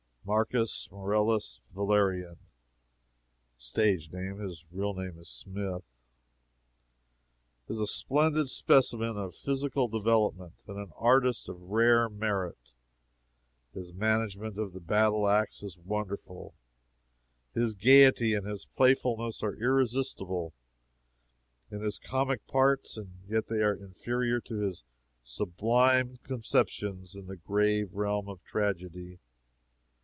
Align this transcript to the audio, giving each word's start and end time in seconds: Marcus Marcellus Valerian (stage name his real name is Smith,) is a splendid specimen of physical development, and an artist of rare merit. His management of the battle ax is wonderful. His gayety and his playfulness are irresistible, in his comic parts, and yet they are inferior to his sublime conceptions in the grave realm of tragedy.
Marcus 0.23 0.87
Marcellus 0.91 1.59
Valerian 1.73 2.37
(stage 3.57 4.13
name 4.13 4.37
his 4.37 4.63
real 4.69 4.93
name 4.93 5.17
is 5.17 5.27
Smith,) 5.29 5.83
is 7.67 7.79
a 7.79 7.87
splendid 7.87 8.47
specimen 8.47 9.17
of 9.17 9.35
physical 9.35 9.87
development, 9.87 10.53
and 10.67 10.77
an 10.77 10.91
artist 10.95 11.49
of 11.49 11.59
rare 11.59 12.07
merit. 12.07 12.71
His 13.73 13.93
management 13.95 14.59
of 14.59 14.73
the 14.73 14.79
battle 14.79 15.27
ax 15.27 15.63
is 15.63 15.79
wonderful. 15.79 16.53
His 17.55 17.73
gayety 17.73 18.35
and 18.35 18.45
his 18.45 18.65
playfulness 18.65 19.41
are 19.41 19.55
irresistible, 19.55 20.53
in 21.71 21.81
his 21.81 21.97
comic 21.97 22.45
parts, 22.45 22.95
and 22.95 23.21
yet 23.27 23.47
they 23.47 23.63
are 23.63 23.73
inferior 23.73 24.39
to 24.41 24.59
his 24.59 24.83
sublime 25.23 26.17
conceptions 26.17 27.15
in 27.15 27.25
the 27.25 27.37
grave 27.37 27.91
realm 27.91 28.29
of 28.29 28.41
tragedy. 28.43 29.17